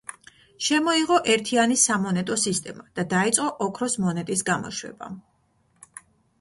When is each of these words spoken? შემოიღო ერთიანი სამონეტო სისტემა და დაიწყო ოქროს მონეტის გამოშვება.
შემოიღო 0.67 1.17
ერთიანი 1.33 1.77
სამონეტო 1.81 2.39
სისტემა 2.45 2.87
და 3.01 3.07
დაიწყო 3.13 3.47
ოქროს 3.69 4.01
მონეტის 4.07 4.45
გამოშვება. 4.51 5.15